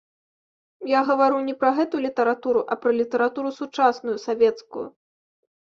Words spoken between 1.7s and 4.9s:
гэту літаратуру, а пра літаратуру сучасную савецкую.